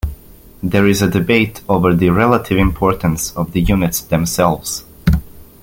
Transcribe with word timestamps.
There 0.63 0.87
is 0.87 1.01
debate 1.01 1.61
over 1.69 1.93
the 1.93 2.09
relative 2.09 2.57
importance 2.57 3.31
of 3.37 3.51
the 3.51 3.61
units 3.61 4.01
themselves. 4.01 4.83